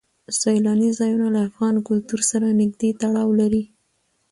[0.39, 3.63] سیلاني ځایونه له افغان کلتور سره نږدې تړاو لري.